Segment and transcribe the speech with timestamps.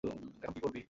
[0.03, 0.79] এখন কী করবি?